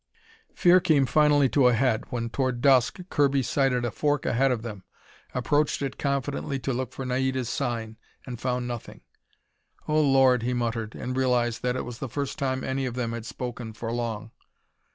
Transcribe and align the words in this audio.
Fear 0.55 0.79
came 0.79 1.05
finally 1.05 1.47
to 1.49 1.67
a 1.67 1.73
head 1.75 2.05
when, 2.09 2.31
toward 2.31 2.59
dusk, 2.59 2.97
Kirby 3.11 3.43
sighted 3.43 3.85
a 3.85 3.91
fork 3.91 4.25
ahead 4.25 4.51
of 4.51 4.63
them, 4.63 4.83
approached 5.31 5.83
it 5.83 5.99
confidently 5.99 6.57
to 6.61 6.73
look 6.73 6.91
for 6.91 7.05
Naida's 7.05 7.49
sign, 7.49 7.97
and 8.25 8.41
found 8.41 8.67
nothing. 8.67 9.01
"Oh 9.87 10.01
Lord!" 10.01 10.41
he 10.41 10.55
muttered, 10.55 10.95
and 10.95 11.15
realized 11.15 11.61
that 11.61 11.75
it 11.75 11.85
was 11.85 11.99
the 11.99 12.09
first 12.09 12.39
time 12.39 12.63
any 12.63 12.87
of 12.87 12.95
them 12.95 13.11
had 13.11 13.27
spoken 13.27 13.73
for 13.73 13.91
long. 13.91 14.31